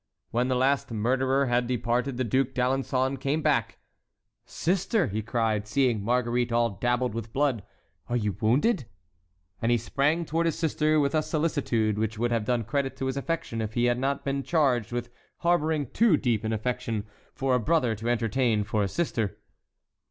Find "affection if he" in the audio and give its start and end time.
13.15-13.85